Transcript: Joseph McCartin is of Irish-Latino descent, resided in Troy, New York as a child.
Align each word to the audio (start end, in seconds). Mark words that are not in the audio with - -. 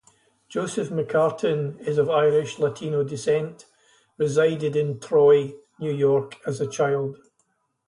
Joseph 0.49 0.89
McCartin 0.89 1.79
is 1.81 1.99
of 1.99 2.09
Irish-Latino 2.09 3.03
descent, 3.03 3.67
resided 4.17 4.75
in 4.75 4.99
Troy, 4.99 5.53
New 5.77 5.93
York 5.93 6.37
as 6.47 6.59
a 6.59 6.65
child. 6.65 7.17